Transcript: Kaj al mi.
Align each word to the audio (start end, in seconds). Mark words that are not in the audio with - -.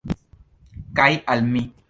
Kaj 1.01 1.09
al 1.35 1.47
mi. 1.53 1.65